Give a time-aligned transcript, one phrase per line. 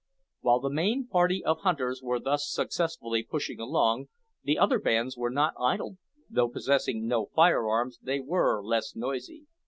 [0.39, 4.07] While the main party of hunters were thus successfully pushing along,
[4.43, 9.45] the other bands were not idle, though, possessing no fire arms, they were less noisy.